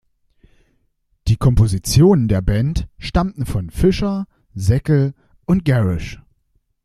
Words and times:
Die 1.27 1.35
Kompositionen 1.37 2.27
der 2.27 2.41
Band 2.41 2.87
stammten 2.97 3.45
von 3.45 3.69
Fischer, 3.69 4.25
Seckel 4.55 5.13
und 5.45 5.63
Gerisch. 5.63 6.19